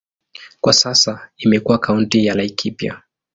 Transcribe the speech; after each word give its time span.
Kwa 0.61 0.73
sasa 0.73 1.29
imekuwa 1.37 1.77
kaunti 1.79 2.25
ya 2.25 2.35
Laikipia. 2.35 3.01